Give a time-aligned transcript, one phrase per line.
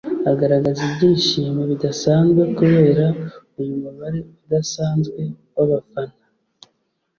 [0.31, 3.05] agaragaza ibyishimo bidasanzwe kubera
[3.59, 5.21] uyu mubare udasanzwe
[5.55, 6.15] w’abafana